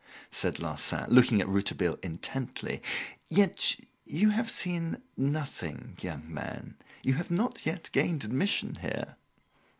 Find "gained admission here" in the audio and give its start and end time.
7.93-9.15